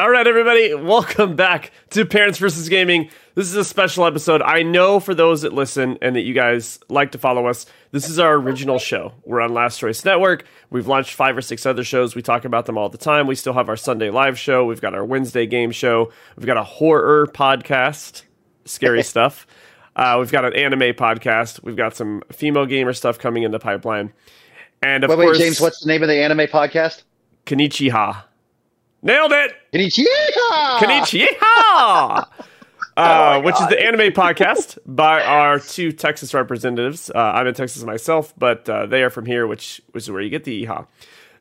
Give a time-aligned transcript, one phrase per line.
[0.00, 3.10] All right, everybody, welcome back to Parents versus Gaming.
[3.34, 4.40] This is a special episode.
[4.40, 8.08] I know for those that listen and that you guys like to follow us, this
[8.08, 9.12] is our original show.
[9.26, 10.46] We're on Last Choice Network.
[10.70, 12.14] We've launched five or six other shows.
[12.14, 13.26] We talk about them all the time.
[13.26, 14.64] We still have our Sunday live show.
[14.64, 16.10] We've got our Wednesday game show.
[16.34, 18.22] We've got a horror podcast,
[18.64, 19.46] scary stuff.
[19.94, 21.62] Uh, we've got an anime podcast.
[21.62, 24.14] We've got some female gamer stuff coming in the pipeline.
[24.82, 27.02] And of Wait, wait, course, James, what's the name of the anime podcast?
[27.44, 28.29] Kanichiha.
[29.02, 29.54] Nailed it!
[29.72, 30.78] Konnichiwa!
[30.78, 32.26] Konnichiwa!
[32.96, 37.08] Uh, which is the anime podcast by our two Texas representatives.
[37.08, 40.20] Uh, I'm in Texas myself, but uh, they are from here, which, which is where
[40.20, 40.86] you get the EHA.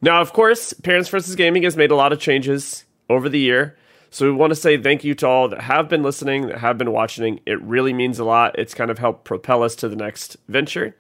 [0.02, 3.76] Now, of course, Parents versus Gaming has made a lot of changes over the year.
[4.10, 6.78] So we want to say thank you to all that have been listening, that have
[6.78, 7.42] been watching.
[7.46, 8.58] It really means a lot.
[8.58, 10.96] It's kind of helped propel us to the next venture.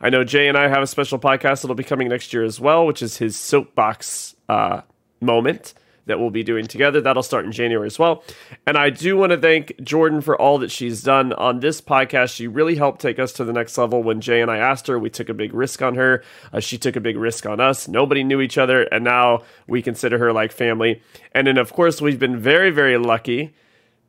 [0.00, 2.60] I know Jay and I have a special podcast that'll be coming next year as
[2.60, 4.82] well, which is his soapbox uh,
[5.20, 5.74] moment
[6.06, 7.00] that we'll be doing together.
[7.00, 8.22] That'll start in January as well.
[8.66, 12.34] And I do want to thank Jordan for all that she's done on this podcast.
[12.34, 14.02] She really helped take us to the next level.
[14.02, 16.22] When Jay and I asked her, we took a big risk on her.
[16.52, 17.88] Uh, she took a big risk on us.
[17.88, 21.02] Nobody knew each other, and now we consider her like family.
[21.32, 23.54] And then, of course, we've been very, very lucky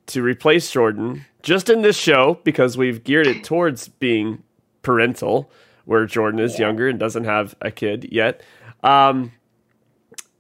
[0.08, 4.44] to replace Jordan just in this show because we've geared it towards being
[4.82, 5.52] parental,
[5.86, 8.42] where Jordan is younger and doesn't have a kid yet.
[8.84, 9.32] Um,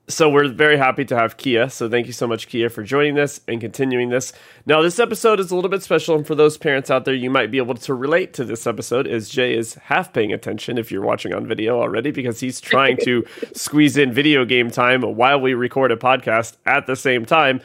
[0.07, 1.69] so we're very happy to have Kia.
[1.69, 4.33] So thank you so much, Kia, for joining this and continuing this.
[4.65, 7.29] Now, this episode is a little bit special, and for those parents out there, you
[7.31, 10.91] might be able to relate to this episode as Jay is half paying attention if
[10.91, 15.41] you're watching on video already, because he's trying to squeeze in video game time while
[15.41, 17.59] we record a podcast at the same time,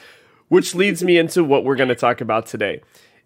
[0.49, 2.81] which leads me into what we're going to talk about today.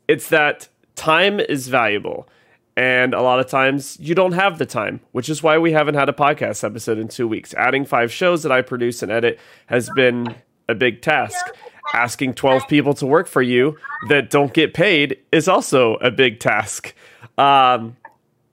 [0.09, 2.29] It's that time is valuable.
[2.77, 5.95] And a lot of times you don't have the time, which is why we haven't
[5.95, 7.55] had a podcast episode in two weeks.
[7.55, 10.35] Adding five shows that I produce and edit has been
[10.69, 11.47] a big task.
[11.93, 13.77] Asking 12 people to work for you
[14.09, 16.95] that don't get paid is also a big task.
[17.39, 17.97] Um,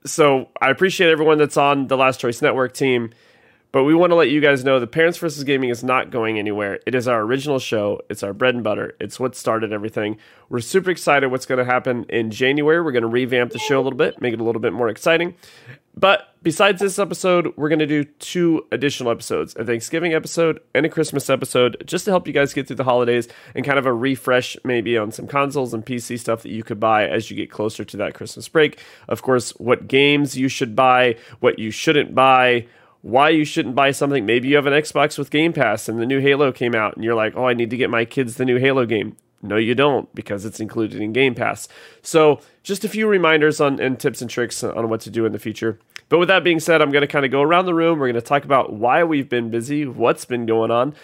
[0.04, 3.10] so I appreciate everyone that's on the Last Choice Network team.
[3.72, 6.38] But we want to let you guys know the Parents versus Gaming is not going
[6.38, 6.80] anywhere.
[6.84, 8.02] It is our original show.
[8.10, 8.94] It's our bread and butter.
[9.00, 10.18] It's what started everything.
[10.50, 12.82] We're super excited what's going to happen in January.
[12.82, 14.90] We're going to revamp the show a little bit, make it a little bit more
[14.90, 15.34] exciting.
[15.94, 20.84] But besides this episode, we're going to do two additional episodes a Thanksgiving episode and
[20.84, 23.86] a Christmas episode just to help you guys get through the holidays and kind of
[23.86, 27.36] a refresh maybe on some consoles and PC stuff that you could buy as you
[27.36, 28.80] get closer to that Christmas break.
[29.08, 32.66] Of course, what games you should buy, what you shouldn't buy
[33.02, 34.24] why you shouldn't buy something.
[34.24, 37.04] Maybe you have an Xbox with Game Pass and the new Halo came out and
[37.04, 39.16] you're like, oh, I need to get my kids the new Halo game.
[39.42, 41.66] No, you don't because it's included in Game Pass.
[42.00, 45.32] So, just a few reminders on and tips and tricks on what to do in
[45.32, 45.80] the future.
[46.08, 47.98] But with that being said, I'm going to kind of go around the room.
[47.98, 50.94] We're going to talk about why we've been busy, what's been going on,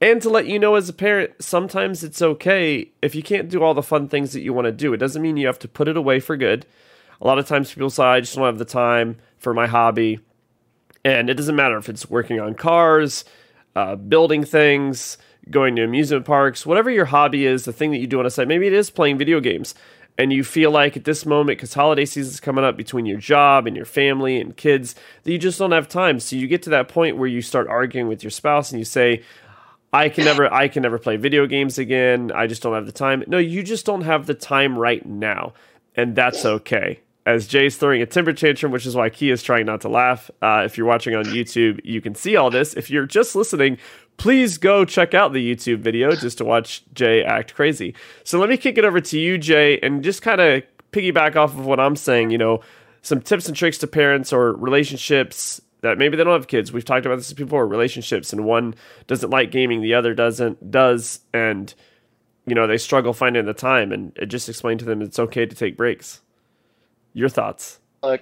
[0.00, 3.62] and to let you know as a parent, sometimes it's okay if you can't do
[3.62, 4.92] all the fun things that you want to do.
[4.92, 6.66] It doesn't mean you have to put it away for good.
[7.20, 10.20] A lot of times people say, I just don't have the time for my hobby.
[11.06, 13.24] And it doesn't matter if it's working on cars,
[13.76, 15.18] uh, building things,
[15.48, 18.30] going to amusement parks, whatever your hobby is, the thing that you do on a
[18.30, 18.48] site.
[18.48, 19.76] Maybe it is playing video games.
[20.18, 23.18] And you feel like at this moment, because holiday season is coming up between your
[23.18, 26.18] job and your family and kids, that you just don't have time.
[26.18, 28.84] So you get to that point where you start arguing with your spouse and you
[28.84, 29.22] say,
[29.92, 32.32] I can never I can never play video games again.
[32.34, 33.22] I just don't have the time.
[33.28, 35.52] No, you just don't have the time right now.
[35.94, 39.66] And that's okay as Jay's throwing a temper tantrum, which is why Key is trying
[39.66, 40.30] not to laugh.
[40.40, 42.72] Uh, if you're watching on YouTube, you can see all this.
[42.74, 43.78] If you're just listening,
[44.16, 47.96] please go check out the YouTube video just to watch Jay act crazy.
[48.22, 51.50] So let me kick it over to you, Jay, and just kind of piggyback off
[51.50, 52.30] of what I'm saying.
[52.30, 52.60] You know,
[53.02, 56.72] some tips and tricks to parents or relationships that maybe they don't have kids.
[56.72, 57.66] We've talked about this before.
[57.66, 58.76] Relationships, and one
[59.08, 61.74] doesn't like gaming, the other doesn't does, and
[62.46, 63.90] you know they struggle finding the time.
[63.90, 66.20] And just explain to them it's okay to take breaks.
[67.16, 67.80] Your thoughts?
[68.02, 68.20] Look,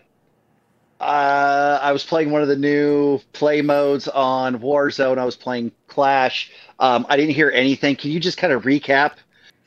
[1.01, 5.19] uh, I was playing one of the new play modes on Warzone.
[5.19, 6.53] I was playing Clash.
[6.79, 7.97] Um, I didn't hear anything.
[7.97, 9.15] Can you just kind of recap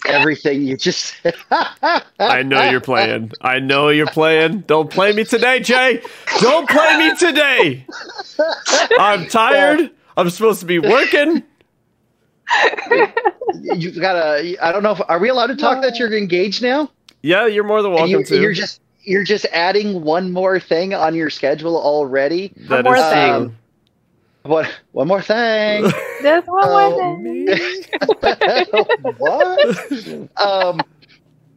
[0.07, 1.35] everything you just said?
[1.51, 3.33] I know you're playing.
[3.41, 4.61] I know you're playing.
[4.61, 6.01] Don't play me today, Jay.
[6.39, 7.85] Don't play me today.
[8.97, 9.91] I'm tired.
[10.15, 11.43] I'm supposed to be working.
[13.75, 14.65] You've got to.
[14.65, 16.89] I don't know if are we allowed to talk that you're engaged now.
[17.23, 18.41] Yeah, you're more than welcome you, to.
[18.41, 22.51] You're just you're just adding one more thing on your schedule already.
[22.67, 23.45] That more is thing.
[23.45, 23.55] true.
[24.43, 24.79] What?
[24.91, 25.89] One more thing.
[26.21, 27.89] Just one more thing.
[29.17, 30.29] what?
[30.37, 30.81] um,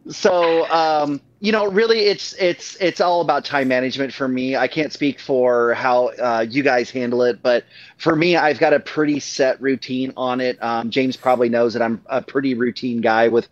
[0.08, 4.56] so um, you know, really, it's it's it's all about time management for me.
[4.56, 7.64] I can't speak for how uh, you guys handle it, but
[7.96, 10.60] for me, I've got a pretty set routine on it.
[10.62, 13.48] Um, James probably knows that I'm a pretty routine guy with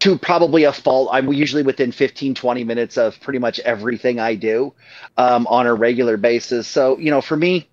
[0.00, 1.10] to probably a fault.
[1.12, 4.72] I'm usually within 15, 20 minutes of pretty much everything I do
[5.16, 6.66] um, on a regular basis.
[6.66, 7.68] So, you know, for me,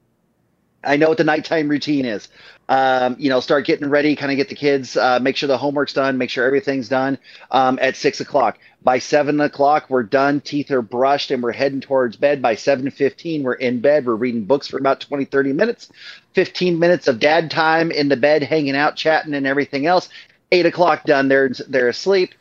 [0.84, 2.28] I know what the nighttime routine is.
[2.70, 5.58] Um, you know, start getting ready, kind of get the kids, uh, make sure the
[5.58, 7.18] homework's done, make sure everything's done
[7.50, 8.60] um, at six o'clock.
[8.84, 12.42] By seven o'clock, we're done, teeth are brushed, and we're heading towards bed.
[12.42, 14.06] By 7.15, we're in bed.
[14.06, 15.90] We're reading books for about 20, 30 minutes.
[16.34, 20.10] 15 minutes of dad time in the bed, hanging out, chatting, and everything else
[20.52, 21.28] eight o'clock done.
[21.28, 22.34] They're they're asleep.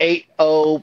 [0.00, 0.82] Eight oh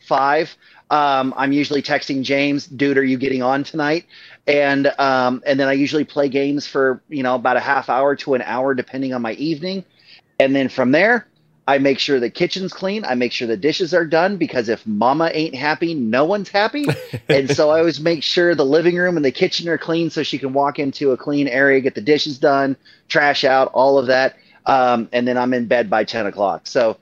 [0.00, 0.56] five.
[0.90, 4.06] Um, I'm usually texting James, dude, are you getting on tonight?
[4.48, 8.16] And um, and then I usually play games for you know about a half hour
[8.16, 9.84] to an hour, depending on my evening.
[10.40, 11.28] And then from there,
[11.68, 13.04] I make sure the kitchen's clean.
[13.04, 16.86] I make sure the dishes are done because if mama ain't happy, no one's happy.
[17.28, 20.24] and so I always make sure the living room and the kitchen are clean so
[20.24, 22.76] she can walk into a clean area, get the dishes done,
[23.08, 24.34] trash out, all of that
[24.66, 26.66] um, and then I'm in bed by 10 o'clock.
[26.66, 26.98] So,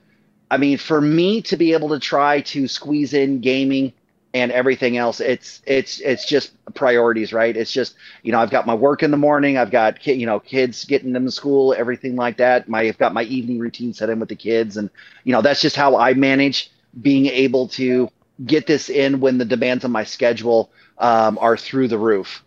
[0.51, 3.93] I mean, for me to be able to try to squeeze in gaming
[4.33, 7.55] and everything else, it's it's it's just priorities, right?
[7.55, 10.39] It's just you know I've got my work in the morning, I've got you know
[10.39, 12.69] kids getting them to school, everything like that.
[12.69, 14.89] My I've got my evening routine set in with the kids, and
[15.23, 16.71] you know that's just how I manage
[17.01, 18.09] being able to
[18.45, 22.43] get this in when the demands on my schedule um, are through the roof.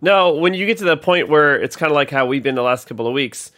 [0.00, 2.54] No, when you get to the point where it's kind of like how we've been
[2.54, 3.50] the last couple of weeks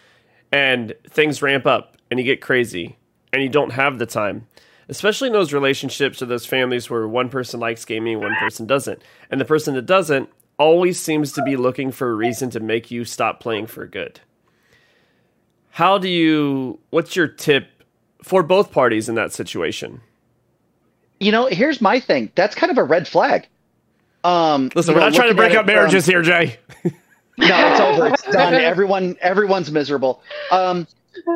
[0.53, 2.97] and things ramp up and you get crazy
[3.33, 4.47] and you don't have the time
[4.91, 9.01] especially in those relationships or those families where one person likes gaming one person doesn't.
[9.31, 12.91] And the person that doesn't always seems to be looking for a reason to make
[12.91, 14.21] you stop playing for good.
[15.71, 17.69] How do you what's your tip
[18.23, 20.01] for both parties in that situation?
[21.21, 22.33] You know here's my thing.
[22.35, 23.47] That's kind of a red flag.
[24.25, 26.59] Um listen we're know, not trying to break up marriages from, here jay
[27.41, 28.07] no, it's over.
[28.09, 28.55] It's done.
[28.55, 30.23] Everyone, everyone's miserable.
[30.51, 30.87] Um,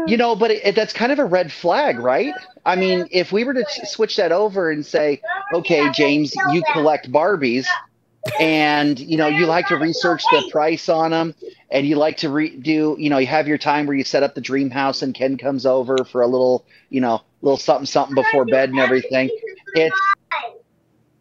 [0.07, 2.35] you know, but it, it, that's kind of a red flag, right?
[2.65, 5.21] I mean, if we were to switch that over and say,
[5.53, 7.67] okay, James, you collect Barbies,
[8.41, 11.35] and you know you like to research the price on them,
[11.71, 14.23] and you like to re- do, you know, you have your time where you set
[14.23, 17.87] up the dream house, and Ken comes over for a little, you know, little something
[17.87, 19.31] something before bed and everything.
[19.75, 20.01] It's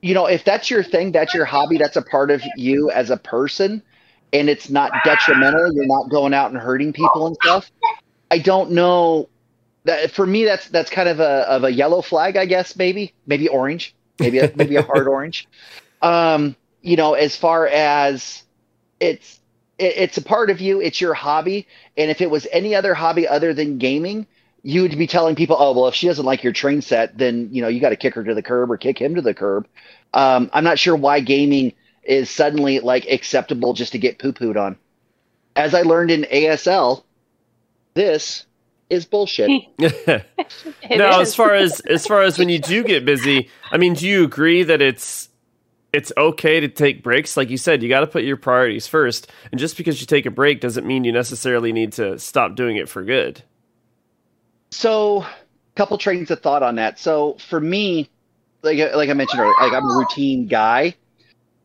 [0.02, 3.10] you know, if that's your thing, that's your hobby, that's a part of you as
[3.10, 3.82] a person
[4.34, 5.72] and it's not detrimental.
[5.74, 7.72] You're not going out and hurting people and stuff.
[8.32, 9.30] I don't know.
[9.86, 12.76] That for me, that's that's kind of a of a yellow flag, I guess.
[12.76, 15.48] Maybe maybe orange, maybe a, maybe a hard orange.
[16.02, 18.44] Um, you know, as far as
[19.00, 19.40] it's
[19.78, 20.82] it, it's a part of you.
[20.82, 24.26] It's your hobby, and if it was any other hobby other than gaming,
[24.64, 27.50] you would be telling people, "Oh, well, if she doesn't like your train set, then
[27.52, 29.34] you know you got to kick her to the curb or kick him to the
[29.34, 29.68] curb."
[30.14, 34.58] Um, I'm not sure why gaming is suddenly like acceptable just to get poo pooed
[34.58, 34.78] on.
[35.56, 37.04] As I learned in ASL,
[37.94, 38.46] this
[38.90, 39.50] is bullshit.
[39.78, 41.30] no, is.
[41.30, 44.24] as far as as far as when you do get busy, I mean, do you
[44.24, 45.30] agree that it's
[45.92, 47.38] it's okay to take breaks?
[47.38, 50.26] Like you said, you got to put your priorities first, and just because you take
[50.26, 53.44] a break doesn't mean you necessarily need to stop doing it for good.
[54.72, 55.28] So, a
[55.76, 56.98] couple trains of thought on that.
[56.98, 58.10] So, for me,
[58.64, 60.96] like like I mentioned earlier, like I'm a routine guy.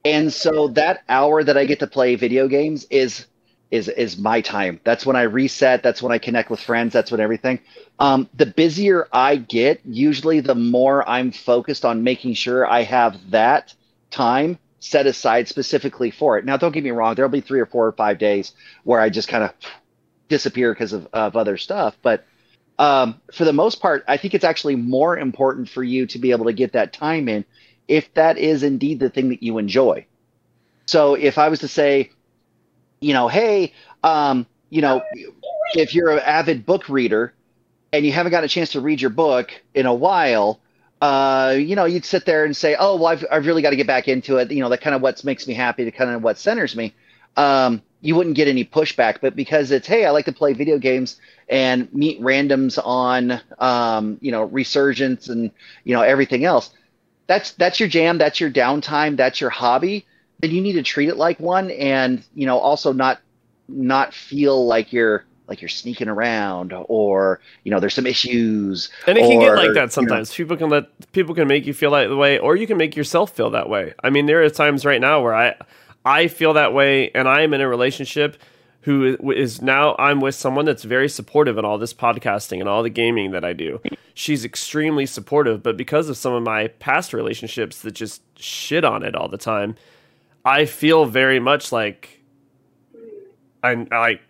[0.04, 3.26] And so that hour that I get to play video games is
[3.70, 4.80] is is my time.
[4.84, 5.82] That's when I reset.
[5.82, 6.92] That's when I connect with friends.
[6.92, 7.60] That's when everything.
[7.98, 13.30] Um, the busier I get, usually the more I'm focused on making sure I have
[13.30, 13.74] that
[14.10, 16.44] time set aside specifically for it.
[16.44, 17.14] Now, don't get me wrong.
[17.14, 18.52] There'll be three or four or five days
[18.84, 19.52] where I just kind of
[20.28, 21.96] disappear because of, of other stuff.
[22.00, 22.24] But
[22.78, 26.30] um, for the most part, I think it's actually more important for you to be
[26.30, 27.44] able to get that time in
[27.88, 30.06] if that is indeed the thing that you enjoy.
[30.86, 32.10] So if I was to say,
[33.00, 33.72] you know, hey,
[34.04, 35.02] um, you know,
[35.74, 37.34] if you're an avid book reader
[37.92, 40.60] and you haven't got a chance to read your book in a while,
[41.00, 43.76] uh, you know, you'd sit there and say, oh, well, I've, I've really got to
[43.76, 44.50] get back into it.
[44.50, 46.94] You know, that kind of what makes me happy, to kind of what centers me.
[47.36, 50.78] Um, you wouldn't get any pushback, but because it's, hey, I like to play video
[50.78, 55.50] games and meet randoms on, um, you know, Resurgence and,
[55.84, 56.70] you know, everything else
[57.28, 60.04] that's that's your jam, that's your downtime, that's your hobby,
[60.40, 63.20] then you need to treat it like one and, you know, also not
[63.68, 69.16] not feel like you're like you're sneaking around or you know there's some issues and
[69.16, 70.36] it can get like that sometimes.
[70.38, 70.48] You know.
[70.48, 73.34] people can let people can make you feel that way or you can make yourself
[73.34, 73.94] feel that way.
[74.02, 75.54] I mean there are times right now where i
[76.04, 78.36] i feel that way and i'm in a relationship
[78.82, 82.82] who is now i'm with someone that's very supportive in all this podcasting and all
[82.82, 83.80] the gaming that i do
[84.18, 89.04] she's extremely supportive, but because of some of my past relationships that just shit on
[89.04, 89.76] it all the time,
[90.44, 92.20] I feel very much like
[93.62, 94.20] I like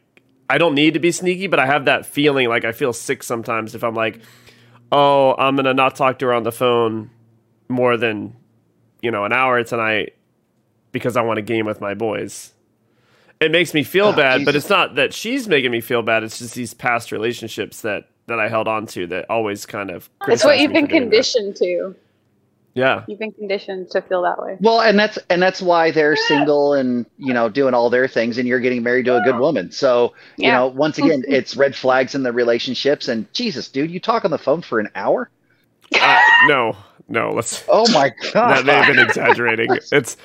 [0.50, 3.22] I don't need to be sneaky, but I have that feeling like I feel sick
[3.22, 4.20] sometimes if I'm like,
[4.92, 7.10] "Oh, I'm going to not talk to her on the phone
[7.70, 8.36] more than,
[9.00, 10.14] you know, an hour tonight
[10.92, 12.52] because I want to game with my boys."
[13.40, 16.24] It makes me feel Oh, bad, but it's not that she's making me feel bad.
[16.24, 20.08] It's just these past relationships that that I held on to that always kind of.
[20.28, 21.10] It's what you've been for doing that.
[21.10, 21.96] conditioned to.
[22.74, 24.56] Yeah, You've been conditioned to feel that way.
[24.60, 28.38] Well, and that's and that's why they're single and you know doing all their things,
[28.38, 29.72] and you're getting married to a good woman.
[29.72, 30.58] So you Yeah.
[30.58, 33.08] know, once again, it's red flags in the relationships.
[33.08, 35.28] And Jesus, dude, you talk on the phone for an hour?
[36.00, 36.76] uh, no,
[37.08, 37.32] no.
[37.32, 37.64] Let's.
[37.68, 38.48] Oh my god!
[38.54, 39.70] That may have been exaggerating.
[39.90, 40.16] It's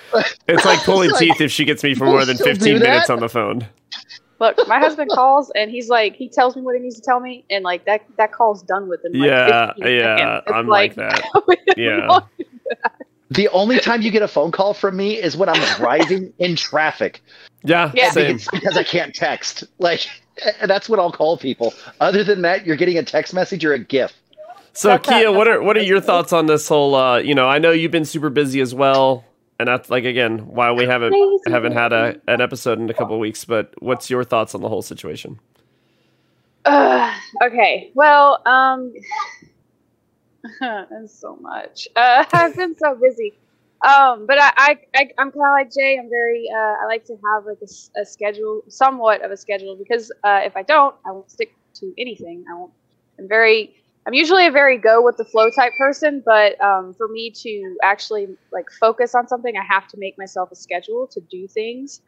[0.47, 3.09] it's like pulling It's like, teeth if she gets me for more than 15 minutes
[3.09, 3.65] on the phone.
[4.43, 7.19] Look, my husband calls and he's like, he tells me what he needs to tell
[7.21, 10.37] me, and like that that call's done with in like Yeah, yeah.
[10.39, 11.21] It's I'm like that.
[11.77, 12.19] Yeah.
[13.31, 16.55] the only time you get a phone call from me is when I'm driving in
[16.55, 17.21] traffic.
[17.63, 18.11] Yeah, Yeah.
[18.11, 18.35] same.
[18.35, 19.63] It's because I can't text.
[19.79, 20.07] Like
[20.65, 21.73] that's what I'll call people.
[22.01, 24.11] Other than that, you're getting a text message or a GIF.
[24.73, 26.95] So That's Kia, not- what are what are your thoughts on this whole?
[26.95, 29.23] Uh, you know, I know you've been super busy as well,
[29.59, 32.93] and that's like again why we haven't Crazy haven't had a an episode in a
[32.93, 33.45] couple of weeks.
[33.45, 35.39] But what's your thoughts on the whole situation?
[36.65, 37.91] Uh, okay.
[37.93, 38.93] Well, um,
[40.61, 41.87] it's so much.
[41.95, 43.33] Uh, I've been so busy.
[43.85, 45.97] Um, but I, I, I I'm kind of like Jay.
[45.99, 46.47] I'm very.
[46.53, 50.55] Uh, I like to have like a schedule, somewhat of a schedule, because uh, if
[50.55, 52.45] I don't, I won't stick to anything.
[52.49, 52.71] I won't.
[53.19, 53.75] I'm very.
[54.05, 57.77] I'm usually a very go with the flow type person, but um, for me to
[57.83, 62.01] actually like focus on something, I have to make myself a schedule to do things.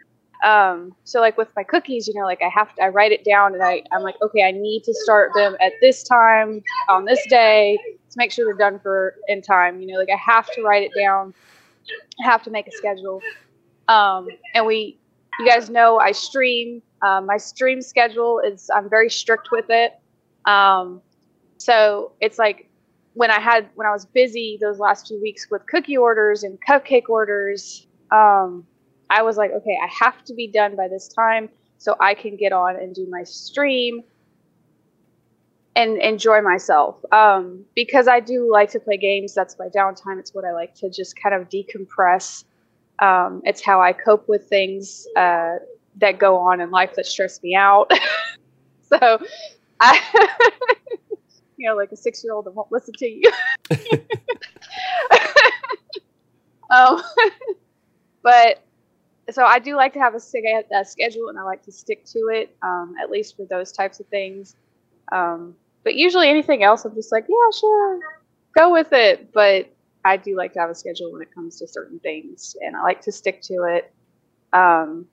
[0.44, 3.24] Um so like with my cookies you know like i have to i write it
[3.24, 7.06] down and i i'm like okay i need to start them at this time on
[7.06, 10.46] this day to make sure they're done for in time you know like i have
[10.52, 11.34] to write it down.
[12.22, 13.22] I have to make a schedule.
[13.88, 15.00] Um and we
[15.40, 16.82] you guys know i stream.
[17.02, 19.94] Um, my stream schedule is i'm very strict with it.
[20.46, 21.02] Um
[21.58, 22.70] so it's like
[23.14, 26.60] when i had when i was busy those last few weeks with cookie orders and
[26.68, 28.66] cupcake orders um
[29.10, 32.36] I was like, okay, I have to be done by this time so I can
[32.36, 34.04] get on and do my stream
[35.76, 36.98] and enjoy myself.
[37.12, 39.34] Um, because I do like to play games.
[39.34, 40.20] That's my downtime.
[40.20, 42.46] It's what I like to just kind of decompress.
[43.02, 45.56] Um, it's how I cope with things uh,
[45.98, 47.92] that go on in life that stress me out.
[48.82, 49.20] so
[49.80, 50.75] I,
[51.58, 53.32] you know, like a six year old that won't listen to you.
[56.70, 57.02] um,
[58.24, 58.64] but
[59.32, 62.30] so I do like to have a, a schedule and I like to stick to
[62.32, 64.56] it, um, at least for those types of things.
[65.12, 68.00] Um, but usually anything else, I'm just like, yeah, sure,
[68.56, 69.32] go with it.
[69.34, 69.72] But
[70.04, 72.82] I do like to have a schedule when it comes to certain things, and I
[72.84, 73.94] like to stick to it.
[74.54, 75.08] Um,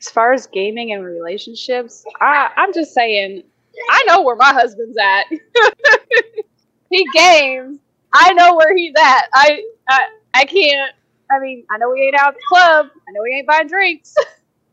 [0.00, 3.42] as far as gaming and relationships, I, I'm just saying,
[3.90, 5.26] I know where my husband's at.
[6.90, 7.78] he games.
[8.12, 9.28] I know where he's at.
[9.34, 10.92] I, I, I can't.
[11.30, 12.90] I mean, I know he ain't out at the club.
[13.06, 14.14] I know he ain't buying drinks.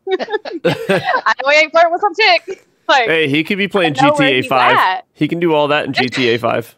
[0.19, 2.65] I know he ain't flirting with some chick.
[2.87, 4.77] Like, hey, he could be playing I know where GTA Five.
[4.77, 5.05] at.
[5.13, 6.75] He can do all that in GTA Five.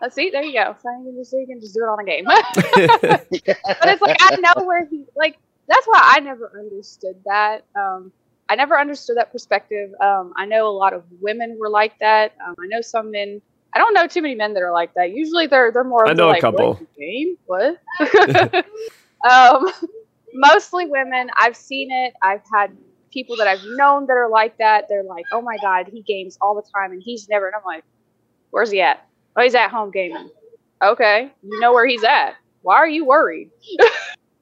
[0.00, 0.76] let's see, there you go.
[0.82, 2.24] So you can just, you can just do it on a game.
[2.26, 5.38] but it's like I know where he like.
[5.66, 7.64] That's why I never understood that.
[7.76, 8.12] Um,
[8.50, 9.90] I never understood that perspective.
[10.00, 12.34] Um, I know a lot of women were like that.
[12.44, 13.40] Um, I know some men.
[13.72, 15.12] I don't know too many men that are like that.
[15.12, 16.08] Usually they're they're more.
[16.08, 16.74] I know a like, couple.
[16.74, 17.78] "What, game what?
[19.30, 19.70] um,
[20.34, 21.30] mostly women.
[21.36, 22.14] I've seen it.
[22.22, 22.76] I've had
[23.12, 24.86] people that I've known that are like that.
[24.88, 27.46] They're like, oh my god, he games all the time and he's never.
[27.46, 27.84] And I'm like,
[28.50, 29.06] where's he at?
[29.36, 30.28] Oh, he's at home gaming.
[30.82, 32.34] Okay, you know where he's at.
[32.62, 33.50] Why are you worried?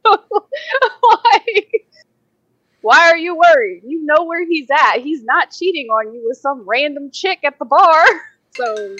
[0.06, 1.87] like,
[2.80, 3.82] why are you worried?
[3.84, 4.98] You know where he's at.
[4.98, 8.04] He's not cheating on you with some random chick at the bar.
[8.54, 8.96] So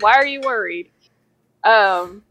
[0.00, 0.90] why are you worried?
[1.64, 2.22] Um,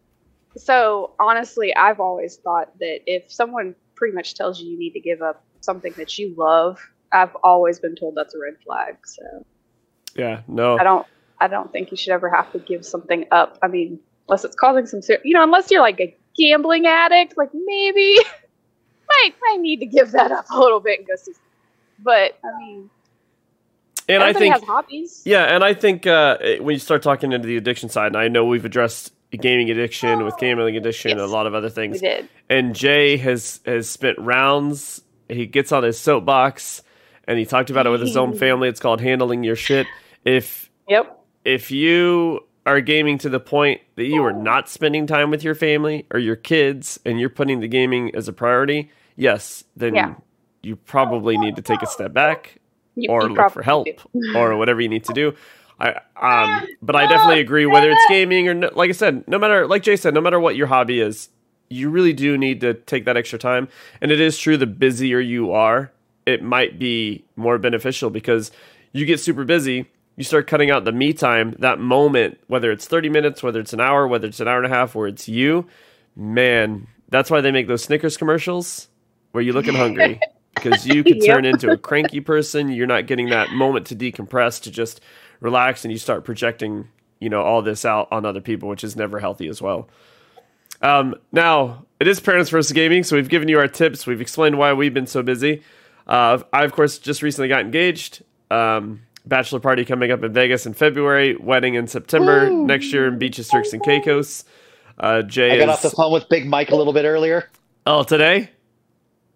[0.58, 5.00] so honestly, I've always thought that if someone pretty much tells you you need to
[5.00, 6.80] give up something that you love,
[7.12, 8.98] I've always been told that's a red flag.
[9.06, 9.46] So
[10.16, 10.80] yeah, no.
[10.80, 11.06] I don't,
[11.40, 13.60] I don't think you should ever have to give something up.
[13.62, 17.38] I mean, unless it's causing some, ser- you know, unless you're like a gambling addict,
[17.38, 18.18] like maybe
[19.24, 21.34] might might need to give that up a little bit and go see.
[22.04, 22.90] But I mean,
[24.08, 25.22] And I think has hobbies.
[25.26, 28.28] Yeah, and I think uh, when you start talking into the addiction side, and I
[28.28, 31.96] know we've addressed gaming addiction with gambling addiction and a lot of other things.
[32.02, 32.30] we did.
[32.50, 35.02] And Jay has has spent rounds.
[35.28, 36.84] He gets on his soapbox,
[37.28, 38.70] and he talked about it with his own family.
[38.70, 39.88] It's called handling your shit.
[40.24, 41.20] If Yep.
[41.44, 45.54] if you are gaming to the point that you are not spending time with your
[45.56, 50.16] family or your kids and you're putting the gaming as a priority, yes, then Yeah.
[50.64, 52.58] you probably need to take a step back
[52.96, 53.88] You- or you look for help
[54.36, 55.34] or whatever you need to do.
[55.80, 55.90] I
[56.22, 59.68] um but I definitely agree whether it's gaming or no, like I said, no matter
[59.68, 61.30] like Jay said, no matter what your hobby is,
[61.70, 63.68] you really do need to take that extra time.
[64.02, 65.92] And it is true the busier you are,
[66.26, 68.52] it might be more beneficial because
[68.94, 72.86] you get super busy, you start cutting out the me time, that moment, whether it's
[72.88, 75.28] 30 minutes, whether it's an hour, whether it's an hour and a half, where it's
[75.28, 75.68] you,
[76.16, 78.88] man, that's why they make those Snickers commercials
[79.36, 80.20] where you looking hungry.
[80.56, 81.36] Because you could Yep.
[81.36, 82.70] turn into a cranky person.
[82.70, 85.02] You're not getting that moment to decompress, to just
[85.42, 86.88] relax, and you start projecting,
[87.20, 89.90] you know, all this out on other people, which is never healthy as well.
[90.82, 94.08] Um, now, it is Parents versus Gaming, so we've given you our tips.
[94.08, 95.62] We've explained why we've been so busy.
[96.08, 98.24] Uh, I, of course, just recently got engaged.
[98.50, 101.36] Um, bachelor party coming up in Vegas in February.
[101.36, 104.46] Wedding in September next year in Beaches, Turks, and Caicos.
[104.98, 107.50] Uh, Jay I got is off the phone with Big Mike a little bit earlier.
[107.86, 108.52] oh today.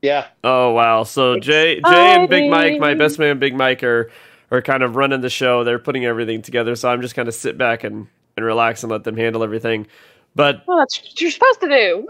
[0.02, 0.28] Yeah.
[0.44, 1.04] Oh wow!
[1.04, 4.12] So Jay, Jay and Big Mike, my best man, Big Mike, are
[4.52, 5.64] are kind of running the show.
[5.64, 6.76] They're putting everything together.
[6.76, 9.88] So I'm just kind of sit back and and relax and let them handle everything.
[10.36, 12.08] But Well, that's what you're supposed to do.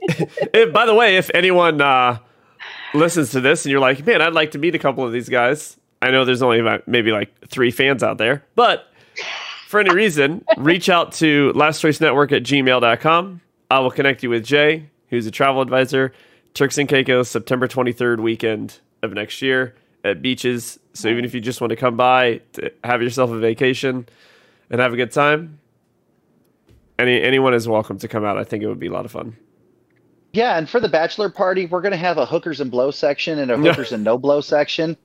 [0.54, 2.18] if, by the way, if anyone uh,
[2.94, 5.28] listens to this and you're like, man, I'd like to meet a couple of these
[5.28, 5.76] guys.
[6.00, 8.86] I know there's only about maybe like three fans out there, but
[9.66, 13.40] for any reason, reach out to lastchoicenetwork at gmail.com.
[13.70, 16.12] I will connect you with Jay, who's a travel advisor,
[16.58, 20.76] Turks and Caicos, September 23rd weekend of next year at beaches.
[20.92, 24.08] So even if you just want to come by to have yourself a vacation
[24.68, 25.60] and have a good time,
[26.98, 28.38] any anyone is welcome to come out.
[28.38, 29.36] I think it would be a lot of fun.
[30.32, 33.38] Yeah, and for the bachelor party, we're going to have a hookers and blow section
[33.38, 34.96] and a hookers and no blow section,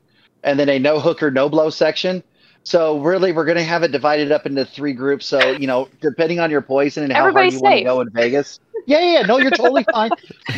[0.43, 2.23] and then a no hooker, no blow section.
[2.63, 5.27] So really, we're going to have it divided up into three groups.
[5.27, 8.01] So you know, depending on your poison and how Everybody's hard you want to go
[8.01, 8.59] in Vegas.
[8.85, 9.21] Yeah, yeah, yeah.
[9.25, 10.11] No, you're totally fine.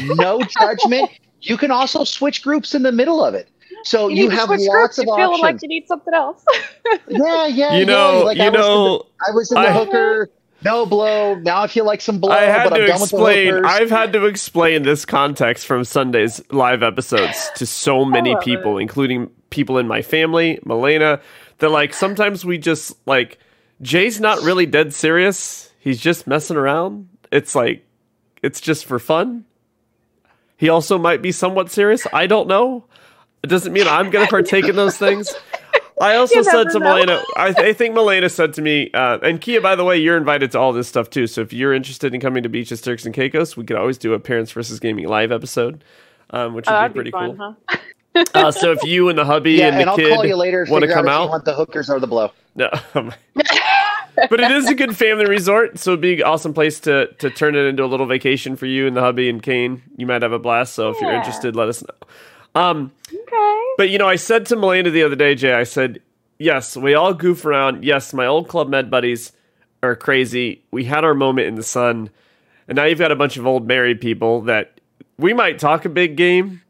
[0.05, 1.09] No judgment.
[1.41, 3.49] You can also switch groups in the middle of it.
[3.83, 4.97] So you, need to have switch lots groups.
[4.99, 6.43] of You feeling like you need something else.
[7.07, 7.75] yeah, yeah.
[7.75, 8.23] You know, yeah.
[8.23, 10.29] Like I you was in the- I was in the I- hooker,
[10.63, 11.35] no blow.
[11.35, 13.47] Now I feel like some blow, I had but I'm to done with the explain.
[13.53, 13.65] hookers.
[13.71, 18.79] I've had to explain this context from Sunday's live episodes to so many love people,
[18.79, 21.21] including people in my family, Milena.
[21.59, 23.37] That like sometimes we just like
[23.83, 25.71] Jay's not really dead serious.
[25.79, 27.07] He's just messing around.
[27.31, 27.84] It's like
[28.45, 29.45] it's just for fun.
[30.57, 32.05] He also might be somewhat serious.
[32.13, 32.85] I don't know.
[33.43, 35.33] It doesn't mean I'm going to partake in those things.
[36.01, 36.93] I also said to know.
[36.95, 40.17] Milena, I, I think Milena said to me, uh, and Kia, by the way, you're
[40.17, 41.27] invited to all this stuff too.
[41.27, 44.13] So if you're interested in coming to Beaches, Turks, and Caicos, we could always do
[44.13, 45.83] a Parents versus Gaming live episode,
[46.31, 47.55] um, which Oh, would that'd be pretty be fun, cool.
[47.69, 47.77] huh?
[48.33, 50.37] Uh, so if you and the hubby yeah, and and, the I'll kid call you
[50.37, 50.65] later.
[50.69, 52.31] want to come out if out, you want the hookers or the blow.
[52.55, 52.69] no.
[54.29, 57.29] but it is a good family resort, so it'd be an awesome place to to
[57.29, 59.81] turn it into a little vacation for you and the hubby and Kane.
[59.97, 60.73] You might have a blast.
[60.73, 62.07] So if you're interested, let us know.
[62.61, 63.61] Um, Okay.
[63.77, 66.01] but you know, I said to Milena the other day, Jay, I said,
[66.39, 67.83] yes, we all goof around.
[67.83, 69.31] Yes, my old Club Med buddies
[69.83, 70.63] are crazy.
[70.71, 72.09] We had our moment in the sun,
[72.67, 74.79] and now you've got a bunch of old married people that
[75.17, 76.61] we might talk a big game,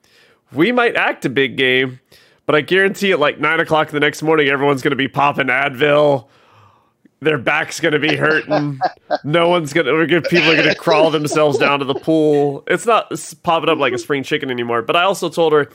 [0.52, 2.00] we might act a big game,
[2.46, 5.48] but I guarantee at like nine o'clock the next morning, everyone's going to be popping
[5.48, 6.28] Advil.
[7.22, 8.80] Their back's to be hurting.
[9.24, 12.64] no one's to, people are to crawl themselves down to the pool.
[12.68, 13.12] It's not
[13.44, 14.82] popping up like a spring chicken anymore.
[14.82, 15.70] But I also told her,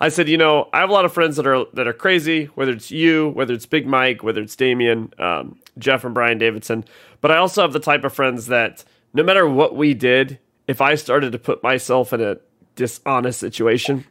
[0.00, 2.46] I said, you know, I have a lot of friends that are that are crazy.
[2.46, 6.84] Whether it's you, whether it's Big Mike, whether it's Damien, um, Jeff, and Brian Davidson.
[7.20, 10.80] But I also have the type of friends that no matter what we did, if
[10.80, 12.38] I started to put myself in a
[12.74, 14.04] dishonest situation,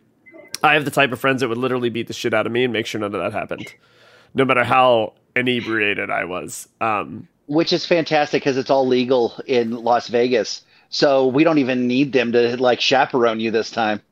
[0.64, 2.64] I have the type of friends that would literally beat the shit out of me
[2.64, 3.74] and make sure none of that happened,
[4.34, 6.68] no matter how inebriated I was.
[6.82, 10.62] Um, which is fantastic because it's all legal in Las Vegas.
[10.90, 14.02] So we don't even need them to like chaperone you this time.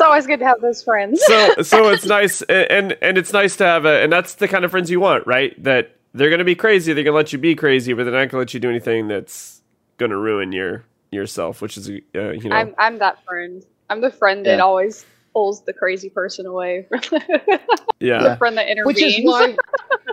[0.00, 1.22] It's always good to have those friends.
[1.26, 4.64] so so it's nice and and it's nice to have a and that's the kind
[4.64, 7.54] of friends you want right that they're gonna be crazy they're gonna let you be
[7.54, 9.60] crazy but they're not gonna let you do anything that's
[9.98, 13.62] gonna ruin your yourself which is uh, you know I'm I'm that friend.
[13.90, 16.86] I'm the friend that always pulls the crazy person away.
[16.88, 17.60] from the
[18.00, 18.86] yeah friend that intervenes.
[18.86, 19.56] which is why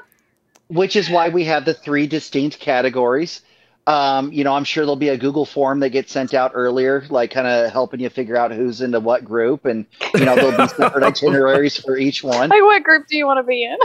[0.67, 3.41] which is why we have the three distinct categories
[3.87, 7.05] um, you know i'm sure there'll be a google form that gets sent out earlier
[7.09, 10.57] like kind of helping you figure out who's into what group and you know there'll
[10.57, 13.77] be separate itineraries for each one like, what group do you want to be in?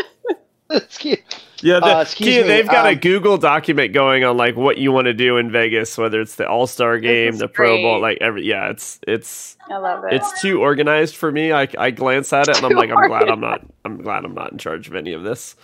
[0.74, 1.20] It's cute.
[1.62, 4.78] yeah the, Uh, Kia, me, they've got a um, google document going on like what
[4.78, 8.00] you want to do in vegas whether it's the all-star game is the pro bowl
[8.00, 10.14] like every yeah it's it's I love it.
[10.14, 13.28] it's too organized for me i, I glance at it and i'm like i'm glad
[13.28, 15.54] i'm not i'm glad i'm not in charge of any of this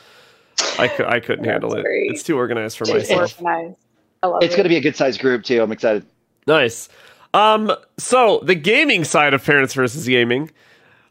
[0.78, 1.84] I, cou- I couldn't That's handle it.
[1.86, 3.40] It's too organized for It's- myself.
[3.40, 3.76] Organized.
[4.24, 4.56] I love It's it.
[4.56, 5.62] going to be a good sized group too.
[5.62, 6.04] I'm excited.
[6.48, 6.88] Nice.
[7.32, 10.50] Um, so the gaming side of Parents versus Gaming,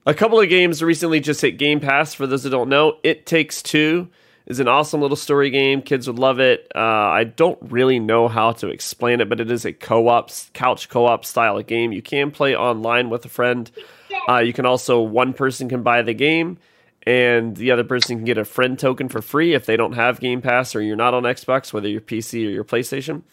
[0.07, 2.13] a couple of games recently just hit Game Pass.
[2.13, 4.07] For those that don't know, It Takes Two
[4.45, 5.81] is an awesome little story game.
[5.81, 6.71] Kids would love it.
[6.73, 10.87] Uh, I don't really know how to explain it, but it is a co-op, couch
[10.87, 11.91] co-op style of game.
[11.91, 13.69] You can play online with a friend.
[14.29, 16.57] Uh, you can also one person can buy the game,
[17.03, 20.21] and the other person can get a friend token for free if they don't have
[20.21, 23.23] Game Pass or you're not on Xbox, whether you're PC or your PlayStation.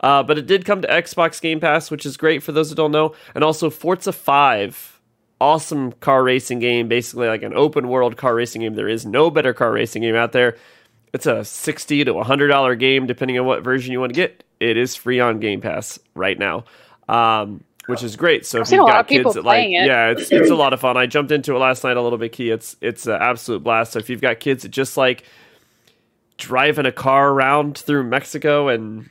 [0.00, 2.76] Uh, but it did come to Xbox Game Pass, which is great for those that
[2.76, 4.97] don't know, and also Forza 5.
[5.40, 8.74] Awesome car racing game, basically like an open world car racing game.
[8.74, 10.56] There is no better car racing game out there.
[11.12, 14.44] It's a sixty to hundred dollar game, depending on what version you want to get.
[14.60, 16.64] It is free on Game Pass right now,
[17.08, 18.44] um, which is great.
[18.44, 19.70] So if you've got kids that like, it.
[19.70, 20.96] yeah, it's it's a lot of fun.
[20.96, 22.32] I jumped into it last night a little bit.
[22.32, 23.92] Key, it's it's an absolute blast.
[23.92, 25.22] So if you've got kids that just like
[26.36, 29.08] driving a car around through Mexico and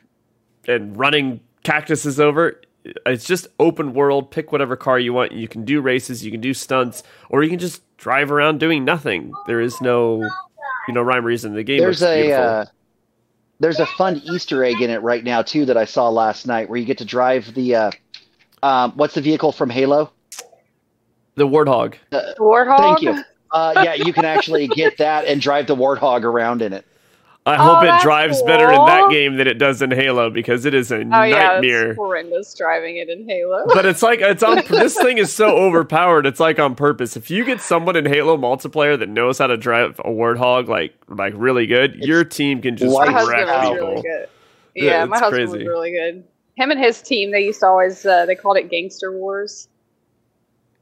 [0.67, 2.59] and running cactuses over.
[3.05, 4.31] It's just open world.
[4.31, 5.31] Pick whatever car you want.
[5.31, 8.85] You can do races, you can do stunts, or you can just drive around doing
[8.85, 9.33] nothing.
[9.47, 10.21] There is no,
[10.87, 11.53] you know, rhyme or reason.
[11.53, 12.43] The game There's looks a beautiful.
[12.43, 12.65] uh,
[13.59, 16.69] there's a fun Easter egg in it right now too that I saw last night
[16.69, 17.91] where you get to drive the uh,
[18.63, 20.11] um, what's the vehicle from Halo?
[21.37, 21.95] the warthog.
[22.09, 22.77] The Warthog.
[22.79, 23.23] Thank you.
[23.51, 26.85] Uh, yeah, you can actually get that and drive the Warthog around in it.
[27.47, 30.29] I Oh, hope it that's drives better in that game than it does in Halo
[30.29, 31.91] because it is a Oh yeah, nightmare.
[31.91, 33.65] it's horrendous driving it in Halo.
[33.73, 34.63] but it's like it's on.
[34.69, 36.25] this thing is so overpowered.
[36.25, 37.17] It's like on purpose.
[37.17, 40.95] If you get someone in Halo multiplayer that knows how to drive a warthog like
[41.07, 43.73] like really good, your team can just wreck people.
[43.73, 44.27] really good.
[44.75, 45.57] Yeah, Yeah, my it's husband crazy.
[45.59, 46.23] was really good.
[46.55, 49.69] Him and his team, they used to always uh, they called it Gangster Wars.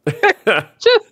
[0.46, 1.12] Just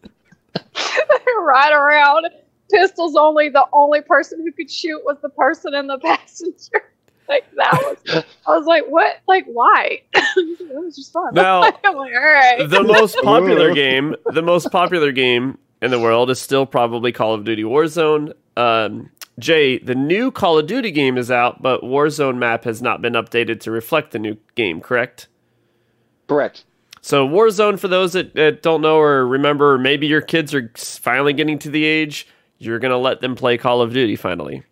[1.40, 2.28] ride around,
[2.74, 3.50] pistols only.
[3.50, 6.84] The only person who could shoot was the person in the passenger.
[7.30, 9.18] Like that was, I was like, what?
[9.28, 10.02] Like why?
[10.14, 11.34] it was just fun.
[11.34, 12.70] Now- I'm like, all right.
[12.70, 17.34] the most popular game, the most popular game in the world is still probably Call
[17.34, 18.34] of Duty Warzone.
[18.58, 19.10] Um,
[19.40, 23.14] Jay, the new Call of Duty game is out, but Warzone map has not been
[23.14, 25.28] updated to reflect the new game, correct?
[26.28, 26.66] Correct.
[27.02, 31.34] So Warzone, for those that, that don't know or remember, maybe your kids are finally
[31.34, 32.28] getting to the age
[32.66, 34.64] you're gonna let them play Call of Duty finally.